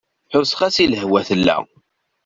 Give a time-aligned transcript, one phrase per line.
[0.33, 1.57] Ḥusseɣ-as i lehwa tella.